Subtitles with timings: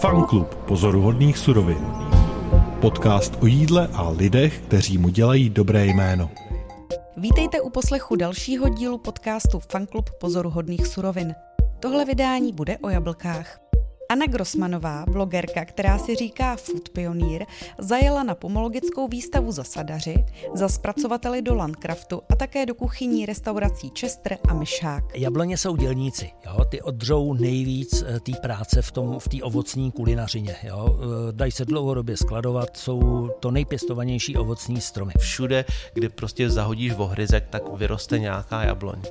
[0.00, 1.86] Fanklub pozoruhodných surovin.
[2.80, 6.30] Podcast o jídle a lidech, kteří mu dělají dobré jméno.
[7.16, 11.34] Vítejte u poslechu dalšího dílu podcastu Fanklub pozoruhodných surovin.
[11.80, 13.67] Tohle vydání bude o jablkách.
[14.12, 17.46] Anna Grossmanová, blogerka, která si říká Food Pioneer,
[17.78, 20.24] zajela na pomologickou výstavu za sadaři,
[20.54, 25.04] za zpracovateli do Landcraftu a také do kuchyní restaurací Chester a Myšák.
[25.14, 26.64] Jabloně jsou dělníci, jo?
[26.64, 30.56] ty odřou nejvíc eh, té práce v té v ovocní kulinařině.
[30.62, 30.98] Jo?
[31.00, 35.12] Eh, dají se dlouhodobě skladovat, jsou to nejpěstovanější ovocní stromy.
[35.18, 39.02] Všude, kde prostě zahodíš vohryzek, tak vyroste nějaká jabloň.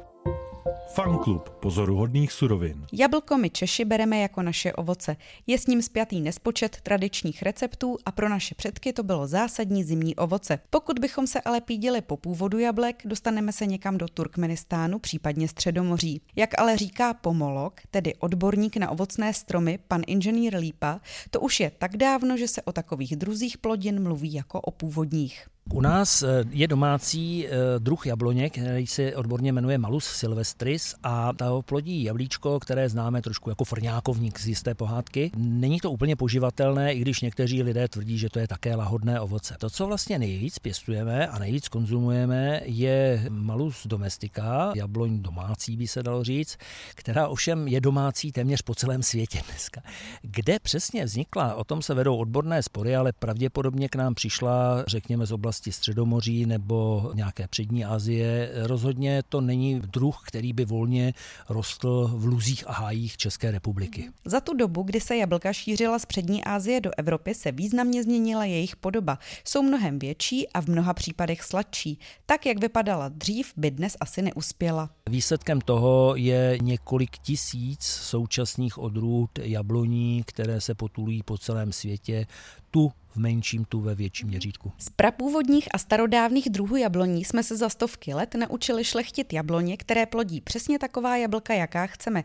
[0.88, 2.86] Fanklub pozoruhodných surovin.
[2.94, 5.16] Jablko my Češi bereme jako naše ovoce.
[5.48, 10.16] Je s ním spjatý nespočet tradičních receptů a pro naše předky to bylo zásadní zimní
[10.16, 10.60] ovoce.
[10.70, 16.22] Pokud bychom se ale pídili po původu jablek, dostaneme se někam do Turkmenistánu, případně Středomoří.
[16.36, 21.00] Jak ale říká pomolog, tedy odborník na ovocné stromy, pan inženýr Lípa,
[21.30, 25.48] to už je tak dávno, že se o takových druzích plodin mluví jako o původních.
[25.74, 31.34] U nás eh, je domácí eh, druh jabloně, který se odborně jmenuje Malus silvestris a
[31.34, 35.32] ta plodí jablíčko, které známe trošku jako frňákovník z jisté pohádky.
[35.38, 39.56] Není to úplně poživatelné, i když někteří lidé tvrdí, že to je také lahodné ovoce.
[39.60, 46.04] To, co vlastně nejvíc pěstujeme a nejvíc konzumujeme, je Malus domestika, jabloň domácí by se
[46.04, 46.58] dalo říct,
[46.96, 49.82] která ovšem je domácí téměř po celém světě dneska.
[50.22, 55.26] Kde přesně vznikla, o tom se vedou odborné spory, ale pravděpodobně k nám přišla, řekněme,
[55.26, 58.52] z oblasti oblasti Středomoří nebo nějaké přední Asie.
[58.56, 61.14] Rozhodně to není druh, který by volně
[61.50, 64.10] rostl v luzích a hájích České republiky.
[64.26, 68.46] Za tu dobu, kdy se jablka šířila z přední Asie do Evropy, se významně změnila
[68.46, 69.20] jejich podoba.
[69.44, 72.00] Jsou mnohem větší a v mnoha případech sladší.
[72.26, 74.90] Tak, jak vypadala dřív, by dnes asi neuspěla.
[75.10, 82.28] Výsledkem toho je několik tisíc současných odrůd jabloní, které se potulují po celém světě.
[82.72, 84.72] Tu v menším, tu ve větším měřítku.
[84.78, 90.06] Z prapůvodních a starodávných druhů jabloní jsme se za stovky let naučili šlechtit jabloně, které
[90.06, 92.24] plodí přesně taková jablka, jaká chceme.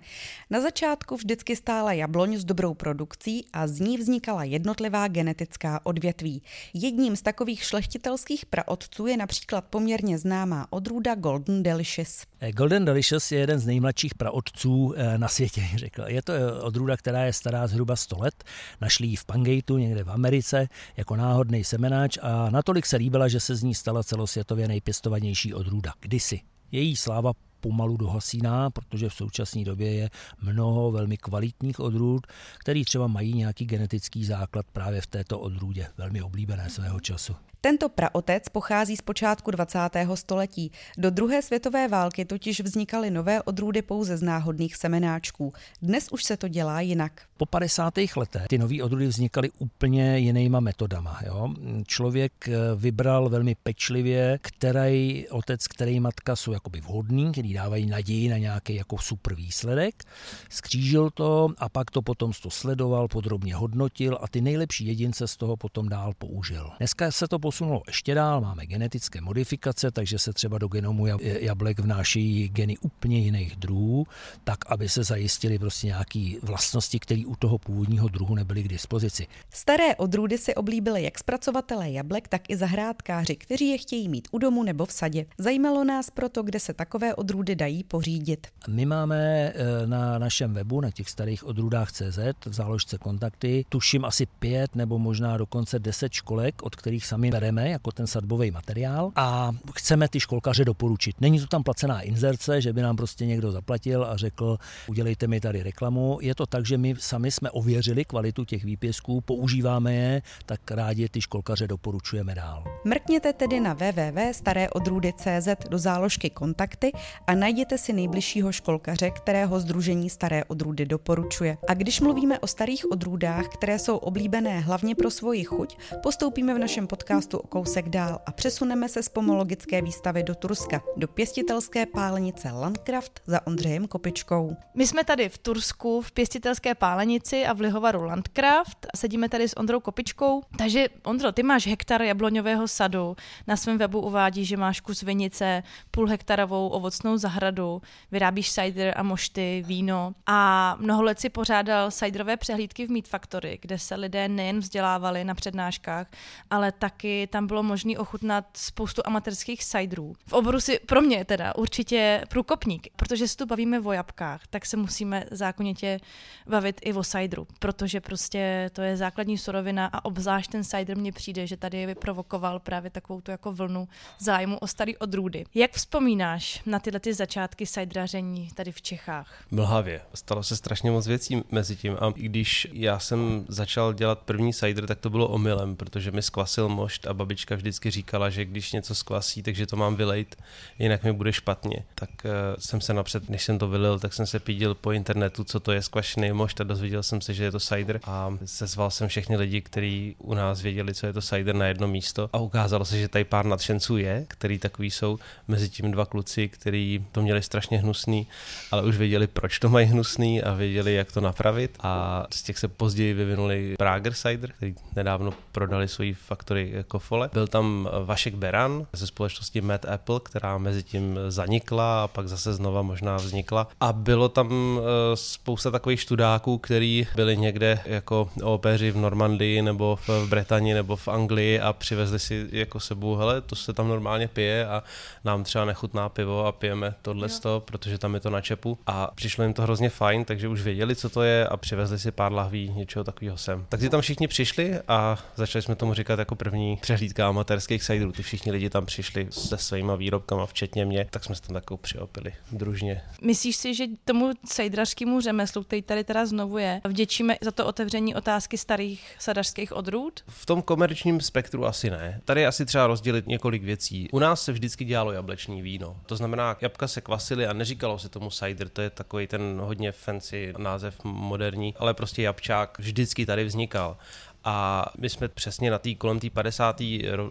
[0.51, 6.43] Na začátku vždycky stála jabloň s dobrou produkcí a z ní vznikala jednotlivá genetická odvětví.
[6.75, 12.27] Jedním z takových šlechtitelských praotců je například poměrně známá odrůda Golden Delicious.
[12.41, 16.05] Eh, Golden Delicious je jeden z nejmladších praotců eh, na světě, řekl.
[16.07, 18.45] Je to eh, odrůda, která je stará zhruba 100 let.
[18.81, 23.41] Našli ji v Pangateu, někde v Americe jako náhodný semenáč a natolik se líbila, že
[23.41, 25.93] se z ní stala celosvětově nejpěstovanější odrůda.
[26.01, 26.41] Kdysi.
[26.73, 30.11] Její sláva pomalu dohasíná, protože v současné době je
[30.43, 32.27] mnoho velmi kvalitních odrůd,
[32.59, 37.37] který třeba mají nějaký genetický základ právě v této odrůdě, velmi oblíbené svého času.
[37.65, 39.79] Tento praotec pochází z počátku 20.
[40.15, 40.73] století.
[40.99, 45.53] Do druhé světové války totiž vznikaly nové odrůdy pouze z náhodných semenáčků.
[45.83, 47.23] Dnes už se to dělá jinak.
[47.37, 47.95] Po 50.
[48.17, 51.21] letech ty nové odrůdy vznikaly úplně jinýma metodama.
[51.27, 51.55] Jo?
[51.87, 58.29] Člověk eh, vybral velmi pečlivě, který otec, který matka jsou jakoby vhodný, který dávají naději
[58.29, 60.05] na nějaký jako super výsledek.
[60.49, 65.37] Skřížil to a pak to potom to sledoval, podrobně hodnotil a ty nejlepší jedince z
[65.37, 66.71] toho potom dál použil.
[66.79, 71.81] Dneska se to posunulo ještě dál, máme genetické modifikace, takže se třeba do genomu jablek
[71.81, 74.07] vnášejí geny úplně jiných druhů,
[74.45, 79.27] tak aby se zajistili prostě nějaké vlastnosti, které u toho původního druhu nebyly k dispozici.
[79.51, 84.39] Staré odrůdy si oblíbili jak zpracovatelé jablek, tak i zahrádkáři, kteří je chtějí mít u
[84.39, 85.27] domu nebo v sadě.
[85.39, 88.47] Zajímalo nás proto, kde se takové odrůdy dají pořídit.
[88.69, 94.05] My máme eh, na našem webu, na těch starých odrůdách CZ, v záložce kontakty, tuším
[94.05, 99.13] asi pět nebo možná dokonce deset školek, od kterých sami bereme jako ten sadbový materiál
[99.17, 101.21] a chceme ty školkaře doporučit.
[101.21, 105.41] Není to tam placená inzerce, že by nám prostě někdo zaplatil a řekl, udělejte mi
[105.41, 106.19] tady reklamu.
[106.21, 111.09] Je to tak, že my sami jsme ověřili kvalitu těch výpěsků, používáme je, tak rádi
[111.09, 112.65] ty školkaře doporučujeme dál.
[112.85, 116.93] Mrkněte tedy na www.staréodrůdy.cz do záložky kontakty
[117.27, 121.57] a najděte si nejbližšího školkaře, kterého Združení Staré odrůdy doporučuje.
[121.69, 126.59] A když mluvíme o starých odrůdách, které jsou oblíbené hlavně pro svoji chuť, postoupíme v
[126.59, 131.09] našem podcastu podcastu o kousek dál a přesuneme se z pomologické výstavy do Turska, do
[131.09, 134.57] pěstitelské pálenice Landcraft za Ondřejem Kopičkou.
[134.75, 138.87] My jsme tady v Tursku v pěstitelské pálenici a v lihovaru Landcraft.
[138.97, 140.43] Sedíme tady s Ondrou Kopičkou.
[140.59, 143.17] Takže Ondro, ty máš hektar jabloňového sadu.
[143.47, 149.03] Na svém webu uvádí, že máš kus vinice, půl hektarovou ovocnou zahradu, vyrábíš cider a
[149.03, 154.29] mošty, víno a mnoho let si pořádal ciderové přehlídky v Meat Factory, kde se lidé
[154.29, 156.07] nejen vzdělávali na přednáškách,
[156.51, 160.15] ale taky tam bylo možné ochutnat spoustu amatérských ciderů.
[160.27, 164.67] V oboru si pro mě teda určitě průkopník, protože se tu bavíme o jabkách, tak
[164.67, 165.99] se musíme zákonitě
[166.47, 171.13] bavit i o cideru, protože prostě to je základní surovina a obzvlášť ten cider mně
[171.13, 173.89] přijde, že tady vyprovokoval právě takovou tu jako vlnu
[174.19, 175.45] zájmu o starý odrůdy.
[175.55, 179.45] Jak vzpomínáš na tyhle ty začátky cidraření tady v Čechách?
[179.51, 180.01] Mlhavě.
[180.15, 184.53] Stalo se strašně moc věcí mezi tím a i když já jsem začal dělat první
[184.53, 188.73] cider, tak to bylo omylem, protože mi skvasil mošt a babička vždycky říkala, že když
[188.73, 190.37] něco skvasí, takže to mám vylejt,
[190.79, 191.85] jinak mi bude špatně.
[191.95, 195.45] Tak uh, jsem se napřed, než jsem to vylil, tak jsem se pídil po internetu,
[195.45, 198.01] co to je skvašený mošt a dozvěděl jsem se, že je to cider.
[198.05, 201.89] A sezval jsem všechny lidi, kteří u nás věděli, co je to cider na jedno
[201.89, 202.31] místo.
[202.33, 205.19] A ukázalo se, že tady pár nadšenců je, který takový jsou,
[205.49, 208.27] mezi tím dva kluci, který to měli strašně hnusný,
[208.71, 211.79] ale už věděli, proč to mají hnusný a věděli, jak to napravit.
[211.81, 217.31] A z těch se později vyvinuli Prager cider, který nedávno prodali svoji faktory jako fole.
[217.33, 222.55] Byl tam Vašek Beran ze společnosti Mad Apple, která mezi tím zanikla a pak zase
[222.55, 223.69] znova možná vznikla.
[223.81, 229.99] A bylo tam eh, spousta takových študáků, který byli někde jako opeři v Normandii nebo
[230.09, 234.29] v Bretani nebo v Anglii a přivezli si jako sebou, hele, to se tam normálně
[234.29, 234.83] pije a
[235.25, 238.79] nám třeba nechutná pivo a pijeme tohle z toho, protože tam je to na čepu.
[238.87, 242.11] A přišlo jim to hrozně fajn, takže už věděli, co to je a přivezli si
[242.11, 243.67] pár lahví něčeho takového sem.
[243.69, 248.13] Tak si tam všichni přišli a začali jsme tomu říkat jako první přehlídka amatérských ciderů.
[248.13, 251.79] Ty všichni lidi tam přišli se svýma výrobkama, včetně mě, tak jsme se tam takovou
[251.79, 253.03] přiopili družně.
[253.23, 258.15] Myslíš si, že tomu cidrařskému řemeslu, který tady teda znovu je, vděčíme za to otevření
[258.15, 260.21] otázky starých sadařských odrůd?
[260.29, 262.21] V tom komerčním spektru asi ne.
[262.25, 264.09] Tady je asi třeba rozdělit několik věcí.
[264.13, 265.97] U nás se vždycky dělalo jablečný víno.
[266.07, 269.93] To znamená, jabka se kvasily a neříkalo se tomu cider, to je takový ten hodně
[269.93, 273.97] fancy název moderní, ale prostě jabčák vždycky tady vznikal
[274.45, 276.83] a my jsme přesně na té kolem té 50.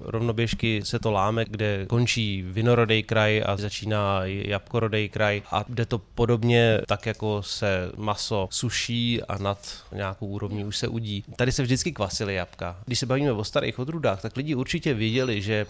[0.02, 5.98] rovnoběžky se to láme, kde končí vinorodej kraj a začíná jabkorodej kraj a jde to
[5.98, 11.24] podobně tak, jako se maso suší a nad nějakou úrovní už se udí.
[11.36, 12.78] Tady se vždycky kvasily jabka.
[12.86, 15.66] Když se bavíme o starých odrůdách, tak lidi určitě věděli, že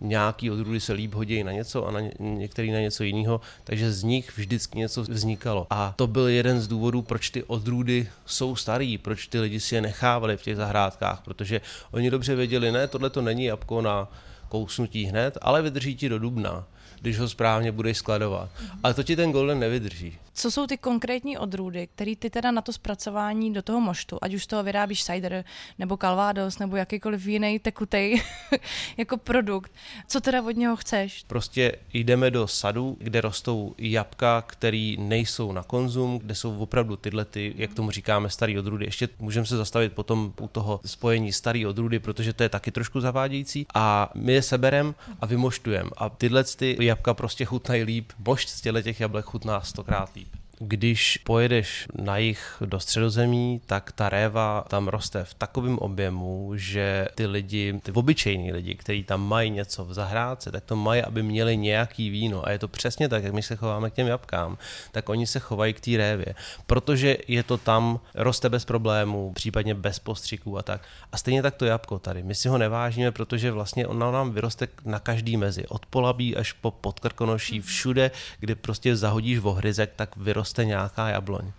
[0.00, 3.92] nějaký odrůdy se líp hodí na něco a na ně, některý na něco jiného, takže
[3.92, 5.66] z nich vždycky něco vznikalo.
[5.70, 9.74] A to byl jeden z důvodů, proč ty odrůdy jsou starý, proč ty lidi si
[9.74, 11.60] je nechávali v těch zahrádkách, protože
[11.90, 14.08] oni dobře věděli, ne, tohle to není jabko na
[14.48, 16.66] kousnutí hned, ale vydrží ti do dubna
[17.00, 18.50] když ho správně budeš skladovat.
[18.82, 20.18] Ale to ti ten golden nevydrží.
[20.38, 24.34] Co jsou ty konkrétní odrůdy, které ty teda na to zpracování do toho moštu, ať
[24.34, 25.44] už z toho vyrábíš cider,
[25.78, 28.22] nebo calvados, nebo jakýkoliv jiný tekutej
[28.96, 29.72] jako produkt,
[30.08, 31.24] co teda od něho chceš?
[31.26, 37.24] Prostě jdeme do sadu, kde rostou jabka, které nejsou na konzum, kde jsou opravdu tyhle,
[37.24, 38.84] ty, jak tomu říkáme, starý odrůdy.
[38.84, 43.00] Ještě můžeme se zastavit potom u toho spojení starý odrůdy, protože to je taky trošku
[43.00, 43.66] zavádějící.
[43.74, 45.90] A my je seberem a vymoštujeme.
[45.96, 48.12] A tyhle ty jabka prostě chutnají líp.
[48.18, 50.28] Mošt z těch jablek chutná stokrát líp.
[50.58, 57.08] Když pojedeš na jich do středozemí, tak ta réva tam roste v takovém objemu, že
[57.14, 61.22] ty lidi, ty obyčejní lidi, kteří tam mají něco v zahrádce, tak to mají, aby
[61.22, 62.46] měli nějaký víno.
[62.46, 64.58] A je to přesně tak, jak my se chováme k těm jabkám,
[64.92, 66.34] tak oni se chovají k té révě.
[66.66, 70.80] Protože je to tam, roste bez problémů, případně bez postřiků a tak.
[71.12, 72.22] A stejně tak to jabko tady.
[72.22, 75.66] My si ho nevážíme, protože vlastně ono nám vyroste na každý mezi.
[75.68, 78.10] Od polabí až po podkrkonoší, všude,
[78.40, 81.52] kde prostě zahodíš vohryzek, tak vyroste roste nějaká jabloň.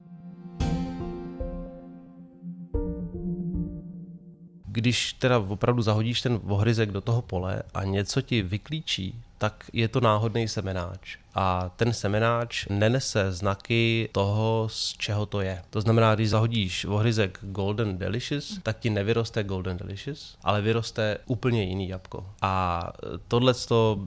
[4.65, 9.87] Když teda opravdu zahodíš ten ohryzek do toho pole a něco ti vyklíčí, tak je
[9.87, 11.17] to náhodný semenáč.
[11.35, 15.61] A ten semenáč nenese znaky toho, z čeho to je.
[15.69, 21.63] To znamená, když zahodíš ohryzek Golden Delicious, tak ti nevyroste Golden Delicious, ale vyroste úplně
[21.63, 22.29] jiný jabko.
[22.41, 22.83] A
[23.27, 23.53] tohle,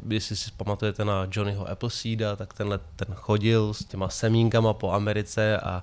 [0.09, 5.59] jestli si pamatujete na Johnnyho Appleseeda, tak tenhle ten chodil s těma semínkama po Americe
[5.59, 5.83] a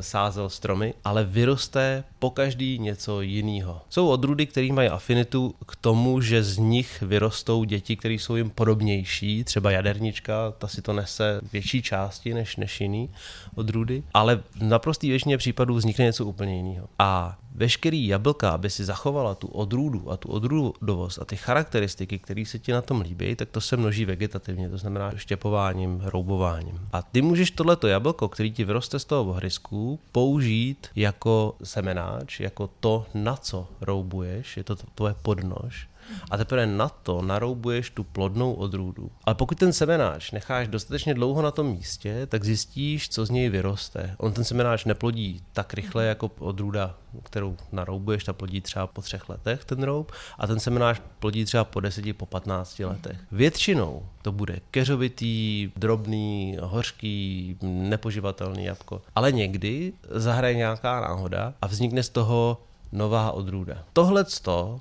[0.00, 3.80] sázel stromy, ale vyroste po každý něco jiného.
[3.90, 8.50] Jsou odrůdy, které mají afinitu k tomu, že z nich vyrostou děti, které jsou jim
[8.50, 13.10] podobnější, třeba jadernička, ta si to nese větší části než, než jiný
[13.54, 16.88] odrůdy, ale v naprostý většině případů vznikne něco úplně jiného.
[16.98, 22.44] A veškerý jablka, aby si zachovala tu odrůdu a tu odrůdovost a ty charakteristiky, které
[22.46, 26.80] se ti na tom líbí, tak to se množí vegetativně, to znamená štěpováním, hroubováním.
[26.92, 32.70] A ty můžeš tohleto jablko, který ti vyroste z toho ohrysku, použít jako semenáč, jako
[32.80, 35.88] to, na co roubuješ, je to tvoje podnož
[36.30, 39.10] A teprve na to naroubuješ tu plodnou odrůdu.
[39.24, 43.48] Ale pokud ten semenáč necháš dostatečně dlouho na tom místě, tak zjistíš, co z něj
[43.48, 44.14] vyroste.
[44.18, 49.28] On ten semenáč neplodí tak rychle jako odrůda, kterou naroubuješ, ta plodí třeba po třech
[49.28, 53.18] letech ten roub a ten semenáč plodí třeba po deseti, po patnácti letech.
[53.32, 59.02] Většinou to bude keřovitý, drobný, hořký, nepoživatelný jabko.
[59.14, 62.60] Ale někdy zahraje nějaká náhoda a vznikne z toho
[62.92, 63.84] nová odrůda.
[63.92, 64.24] Tohle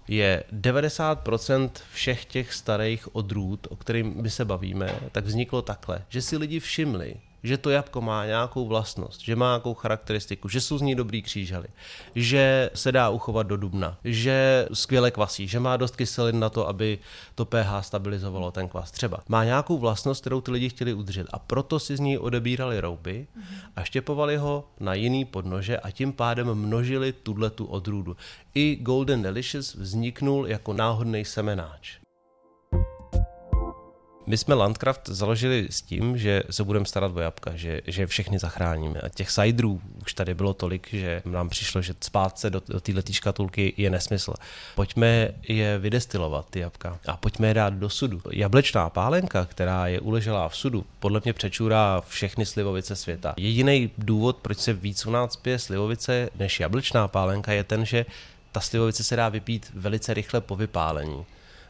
[0.08, 6.22] je 90% všech těch starých odrůd, o kterým my se bavíme, tak vzniklo takhle, že
[6.22, 10.78] si lidi všimli, že to jabko má nějakou vlastnost, že má nějakou charakteristiku, že jsou
[10.78, 11.68] z ní dobrý křížely,
[12.16, 16.68] že se dá uchovat do dubna, že skvěle kvasí, že má dost kyselin na to,
[16.68, 17.00] aby
[17.36, 18.92] to pH stabilizovalo ten kvas.
[18.92, 22.80] Třeba má nějakou vlastnost, kterou ty lidi chtěli udržet a proto si z ní odebírali
[22.80, 23.28] rouby
[23.76, 28.18] a štěpovali ho na jiný podnože a tím pádem množili tuhle tu odrůdu.
[28.56, 32.05] I Golden Delicious vzniknul jako náhodný semenáč.
[34.28, 38.40] My jsme Landcraft založili s tím, že se budeme starat o jabka, že, že všechny
[38.40, 39.00] zachráníme.
[39.00, 42.80] A těch sajdrů už tady bylo tolik, že nám přišlo, že spát se do, do
[42.80, 44.34] této škatulky je nesmysl.
[44.76, 48.22] Pojďme je vydestilovat, ty jabka, a pojďme je dát do sudu.
[48.32, 53.34] Jablečná pálenka, která je uleželá v sudu, podle mě přečůrá všechny slivovice světa.
[53.38, 58.06] Jediný důvod, proč se víc u nás pije slivovice než jablečná pálenka, je ten, že
[58.52, 61.26] ta slivovice se dá vypít velice rychle po vypálení.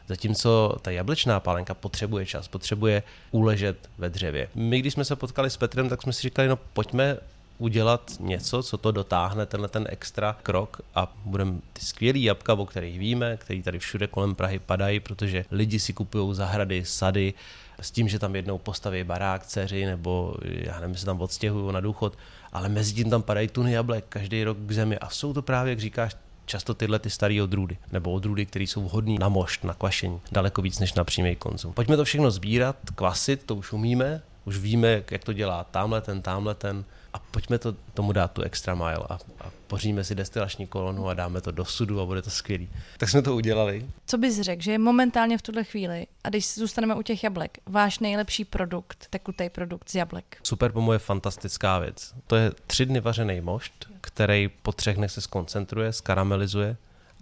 [0.08, 4.48] Zatímco ta jablečná pálenka potřebuje čas, potřebuje uležet ve dřevě.
[4.54, 7.16] My, když jsme se potkali s Petrem, tak jsme si říkali, no pojďme
[7.58, 12.66] udělat něco, co to dotáhne, tenhle ten extra krok a budeme ty skvělé jabka, o
[12.66, 17.34] kterých víme, který tady všude kolem Prahy padají, protože lidi si kupují zahrady, sady,
[17.80, 21.80] s tím, že tam jednou postaví barák, dceři, nebo já nevím, se tam odstěhují na
[21.80, 22.18] důchod,
[22.52, 25.70] ale mezi tím tam padají tuny jablek každý rok k zemi a jsou to právě,
[25.70, 29.74] jak říkáš, často tyhle ty staré odrůdy, nebo odrůdy, které jsou vhodné na mošt, na
[29.74, 31.72] kvašení, daleko víc než na přímý konzum.
[31.72, 36.22] Pojďme to všechno sbírat, kvasit, to už umíme, už víme, jak to dělá tamhle ten,
[36.22, 36.84] tamhle ten
[37.16, 41.14] a pojďme to, tomu dát tu extra mile a, a poříme si destilační kolonu a
[41.14, 42.68] dáme to do sudu a bude to skvělý.
[42.98, 43.86] Tak jsme to udělali.
[44.06, 47.58] Co bys řekl, že je momentálně v tuhle chvíli, a když zůstaneme u těch jablek,
[47.66, 50.36] váš nejlepší produkt, tekutý produkt z jablek?
[50.42, 52.14] Super pomo je fantastická věc.
[52.26, 56.76] To je tři dny vařený mošt, který po třech dnech se skoncentruje, skaramelizuje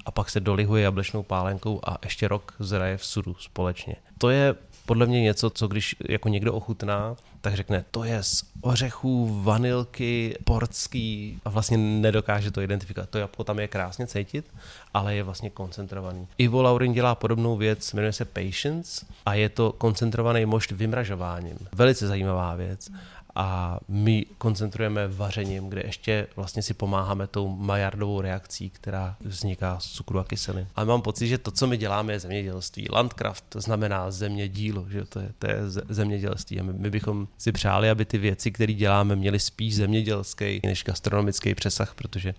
[0.06, 3.96] a pak se dolihuje jablečnou pálenkou a ještě rok zraje v sudu společně.
[4.18, 4.54] To je
[4.86, 10.36] podle mě něco, co když jako někdo ochutná, tak řekne, to je z ořechů, vanilky,
[10.44, 13.10] portský a vlastně nedokáže to identifikovat.
[13.10, 14.50] To jabko tam je krásně cítit,
[14.94, 16.28] ale je vlastně koncentrovaný.
[16.38, 21.58] Ivo Laurin dělá podobnou věc, jmenuje se Patience a je to koncentrovaný mošt vymražováním.
[21.72, 22.90] Velice zajímavá věc
[23.34, 29.86] a my koncentrujeme vařením, kde ještě vlastně si pomáháme tou majardovou reakcí, která vzniká z
[29.86, 30.66] cukru a kyselin.
[30.76, 32.86] Ale mám pocit, že to, co my děláme, je zemědělství.
[32.90, 35.56] Landcraft znamená země dílo, že to je, to je
[35.88, 36.60] zemědělství.
[36.60, 40.84] A my, my bychom si přáli, aby ty věci, které děláme, měly spíš zemědělský než
[40.84, 42.34] gastronomický přesah, protože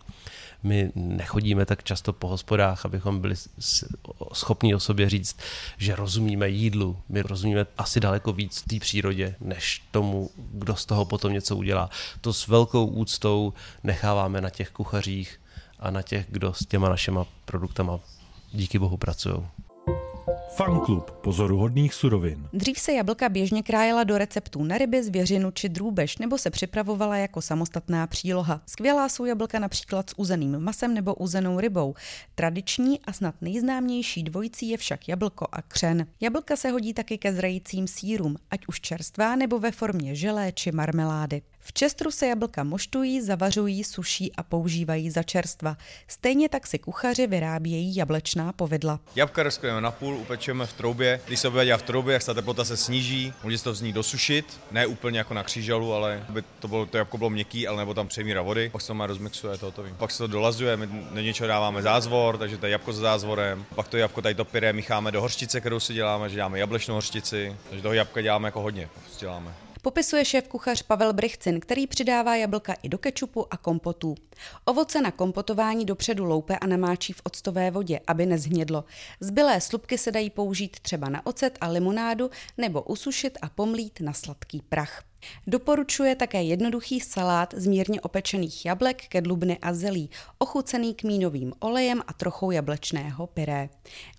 [0.63, 3.35] my nechodíme tak často po hospodách, abychom byli
[4.33, 5.37] schopni o sobě říct,
[5.77, 6.97] že rozumíme jídlu.
[7.09, 11.89] My rozumíme asi daleko víc té přírodě, než tomu, kdo toho potom něco udělá.
[12.21, 15.41] To s velkou úctou necháváme na těch kuchařích
[15.79, 17.99] a na těch, kdo s těma našima produktama
[18.51, 19.35] díky bohu pracují.
[20.55, 22.47] Fanklub pozoruhodných surovin.
[22.53, 27.17] Dřív se jablka běžně krájela do receptů na ryby, zvěřinu či drůbež, nebo se připravovala
[27.17, 28.61] jako samostatná příloha.
[28.65, 31.95] Skvělá jsou jablka například s uzeným masem nebo uzenou rybou.
[32.35, 36.07] Tradiční a snad nejznámější dvojicí je však jablko a křen.
[36.21, 40.71] Jablka se hodí taky ke zrajícím sírům, ať už čerstvá nebo ve formě želé či
[40.71, 41.41] marmelády.
[41.67, 45.77] V Čestru se jablka moštují, zavařují, suší a používají za čerstva.
[46.07, 48.99] Stejně tak si kuchaři vyrábějí jablečná povidla.
[49.15, 51.21] Jabka rozkujeme na půl, upečeme v troubě.
[51.27, 53.93] Když se obědá v troubě, jak ta teplota se sníží, může se to z ní
[53.93, 54.59] dosušit.
[54.71, 57.93] Ne úplně jako na křížalu, ale aby to, bylo, to jabko bylo měkký, ale nebo
[57.93, 58.69] tam přemíra vody.
[58.69, 59.93] Pak se to má rozmixuje, to hotový.
[59.97, 63.65] Pak se to dolazuje, my do něčeho dáváme zázvor, takže to je jabko s zázvorem.
[63.75, 66.95] Pak to jabko tady to pyré mícháme do horčice, kterou si děláme, že děláme jablečnou
[66.95, 67.55] horčici.
[67.69, 68.89] Takže toho jabka děláme jako hodně.
[68.93, 74.15] Prostě děláme popisuje šéf kuchař Pavel Brichcin, který přidává jablka i do kečupu a kompotů.
[74.65, 78.83] Ovoce na kompotování dopředu loupe a namáčí v octové vodě, aby nezhnědlo.
[79.19, 84.13] Zbylé slupky se dají použít třeba na ocet a limonádu nebo usušit a pomlít na
[84.13, 85.03] sladký prach.
[85.47, 92.13] Doporučuje také jednoduchý salát z mírně opečených jablek, kedlubny a zelí, ochucený kmínovým olejem a
[92.13, 93.69] trochou jablečného pyré.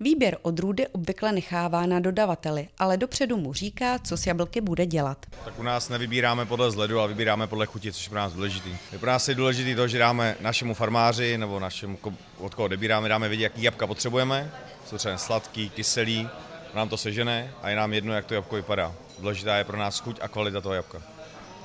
[0.01, 5.27] Výběr odrůdy obvykle nechává na dodavateli, ale dopředu mu říká, co s jablky bude dělat.
[5.45, 8.77] Tak u nás nevybíráme podle zledu, ale vybíráme podle chuti, což je pro nás důležitý.
[8.93, 11.99] Je pro nás je důležitý to, že dáme našemu farmáři nebo našemu,
[12.39, 14.53] od koho odebíráme, dáme vědět, jaký jabka potřebujeme,
[14.87, 16.29] jsou třeba sladký, kyselý,
[16.75, 18.95] nám to sežene a je nám jedno, jak to jabko vypadá.
[19.19, 21.03] Důležitá je pro nás chuť a kvalita toho jabka.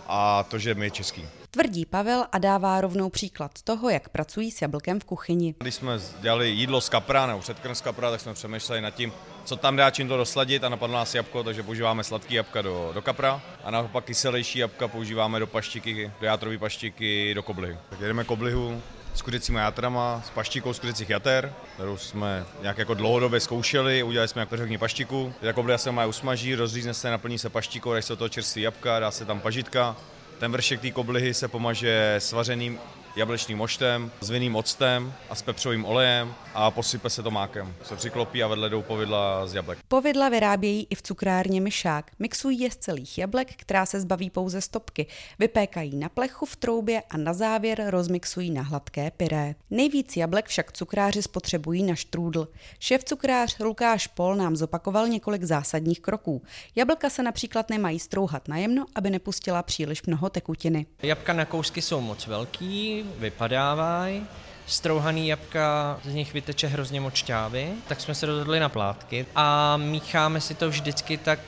[0.07, 1.27] A to, že my je český.
[1.51, 5.55] Tvrdí Pavel a dává rovnou příklad toho, jak pracují s jablkem v kuchyni.
[5.59, 9.13] Když jsme dělali jídlo z kapra nebo předkrm z kapra, tak jsme přemýšleli nad tím,
[9.45, 12.91] co tam dá, čím to dosladit a napadlo nás jabko, takže používáme sladký jabka do,
[12.93, 17.77] do kapra a naopak kyselější jabka používáme do paštiky, do játrové paštiky, do koblihy.
[17.89, 18.81] Tak jedeme koblihu,
[19.13, 24.27] s kuřecími játrama, s paštikou z kuřecích jater, kterou jsme nějak jako dlouhodobě zkoušeli, udělali
[24.27, 25.33] jsme jako řekni paštiku.
[25.41, 28.99] Jako se mají usmaží, rozřízne se, naplní se paštikou, dá se do toho čerstvý jabka,
[28.99, 29.95] dá se tam pažitka.
[30.39, 32.79] Ten vršek té koblihy se pomaže svařeným
[33.15, 37.73] jablečným moštem, s vinným octem a s pepřovým olejem a posype se to mákem.
[37.83, 39.79] Se přiklopí a vedle jdou povidla z jablek.
[39.87, 42.11] Povidla vyrábějí i v cukrárně Myšák.
[42.19, 45.07] Mixují je z celých jablek, která se zbaví pouze stopky.
[45.39, 49.55] Vypékají na plechu v troubě a na závěr rozmixují na hladké pyré.
[49.69, 52.47] Nejvíc jablek však cukráři spotřebují na štrůdl.
[52.79, 56.41] Šéf cukrář Lukáš Pol nám zopakoval několik zásadních kroků.
[56.75, 60.85] Jablka se například nemají strouhat najemno, aby nepustila příliš mnoho tekutiny.
[61.03, 64.27] Jabka na kousky jsou moc velký, vypadávají,
[64.65, 69.77] strouhaný jabka, z nich vyteče hrozně moc šťávy, tak jsme se rozhodli na plátky a
[69.77, 71.39] mícháme si to vždycky tak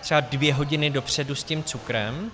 [0.00, 2.30] třeba dvě hodiny dopředu s tím cukrem,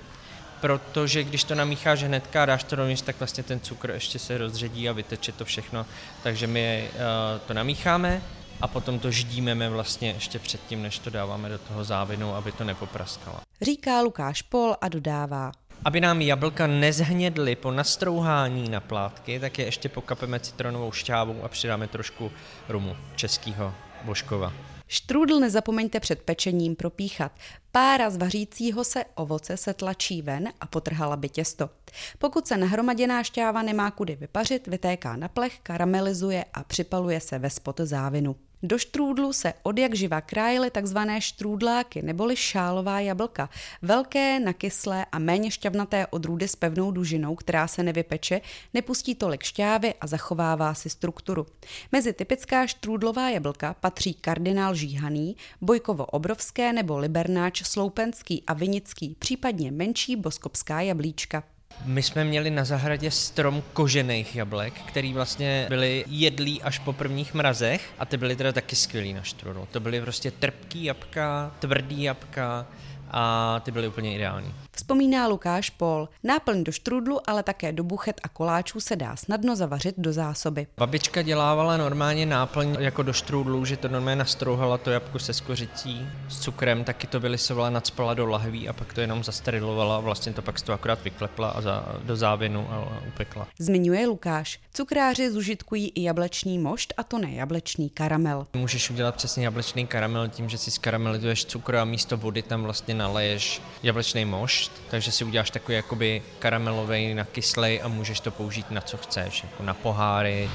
[0.60, 4.38] protože když to namícháš hnedka a dáš to rovněž, tak vlastně ten cukr ještě se
[4.38, 5.86] rozředí a vyteče to všechno,
[6.22, 7.00] takže my uh,
[7.46, 8.22] to namícháme
[8.60, 12.64] a potom to ždímeme vlastně ještě předtím, než to dáváme do toho závinu, aby to
[12.64, 13.36] nepopraskalo.
[13.62, 15.52] Říká Lukáš Pol a dodává.
[15.84, 21.48] Aby nám jablka nezhnědly po nastrouhání na plátky, tak je ještě pokapeme citronovou šťávou a
[21.48, 22.30] přidáme trošku
[22.68, 23.74] rumu českého
[24.04, 24.52] Božkova.
[24.86, 27.32] Štrůdl nezapomeňte před pečením propíchat.
[27.72, 31.70] Pára z vařícího se ovoce se tlačí ven a potrhala by těsto.
[32.18, 37.50] Pokud se nahromaděná šťáva nemá kudy vypařit, vytéká na plech, karamelizuje a připaluje se ve
[37.50, 38.36] spod závinu.
[38.64, 43.50] Do štrůdlu se od jak živa krájely takzvané štrůdláky neboli šálová jablka,
[43.82, 48.40] velké, nakyslé a méně šťavnaté odrůdy s pevnou dužinou, která se nevypeče,
[48.74, 51.46] nepustí tolik šťávy a zachovává si strukturu.
[51.92, 59.70] Mezi typická štrůdlová jablka patří kardinál žíhaný, bojkovo obrovské nebo libernáč sloupenský a vinický, případně
[59.70, 61.51] menší boskopská jablíčka.
[61.84, 67.34] My jsme měli na zahradě strom kožených jablek, který vlastně byly jedlí až po prvních
[67.34, 69.68] mrazech a ty byly teda taky skvělý na štrudl.
[69.70, 72.66] To byly prostě trpký jabka, tvrdý jabka,
[73.12, 74.54] a ty byly úplně ideální.
[74.72, 76.08] Vzpomíná Lukáš Pol.
[76.24, 80.66] Náplň do štrudlu, ale také do buchet a koláčů se dá snadno zavařit do zásoby.
[80.78, 86.08] Babička dělávala normálně náplň jako do štrudlu, že to normálně nastrouhala to jabko se skořicí
[86.28, 90.32] s cukrem, taky to vylisovala, nadspala do lahví a pak to jenom zasterilovala a vlastně
[90.32, 93.48] to pak z toho akorát vyklepla a za, do závinu a upekla.
[93.58, 94.60] Zmiňuje Lukáš.
[94.74, 98.46] Cukráři zužitkují i jablečný mošt a to ne jablečný karamel.
[98.52, 102.94] Můžeš udělat přesně jablečný karamel tím, že si skaramelizuješ cukr a místo vody tam vlastně
[103.02, 108.70] naleješ jablečný mošt, takže si uděláš takový jakoby karamelový na kyslej a můžeš to použít
[108.70, 110.50] na co chceš, jako na poháry,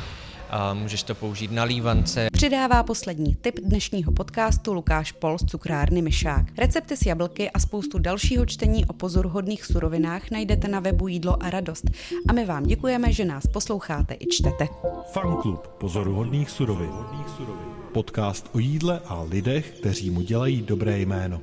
[0.50, 2.28] a můžeš to použít na lívance.
[2.32, 6.46] Přidává poslední tip dnešního podcastu Lukáš Pol z cukrárny Myšák.
[6.58, 11.50] Recepty s jablky a spoustu dalšího čtení o pozoruhodných surovinách najdete na webu Jídlo a
[11.50, 11.84] radost.
[12.30, 14.68] A my vám děkujeme, že nás posloucháte i čtete.
[15.12, 16.92] Fanklub pozoruhodných surovin.
[17.94, 21.42] Podcast o jídle a lidech, kteří mu dělají dobré jméno.